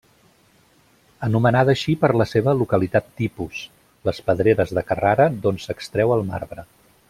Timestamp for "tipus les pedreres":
3.21-4.75